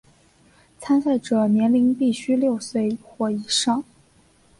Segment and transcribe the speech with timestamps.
[0.79, 3.83] 参赛者年龄必须六岁或以上。